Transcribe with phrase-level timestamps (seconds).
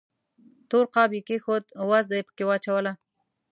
[0.69, 2.93] تور قاب یې کېښود، وازده یې پکې واچوله.